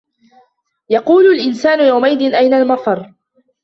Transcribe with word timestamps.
يَقولُ 0.89 1.25
الإِنسانُ 1.35 1.79
يَومَئِذٍ 1.87 2.35
أَينَ 2.35 2.53
المَفَرُّ 2.53 3.13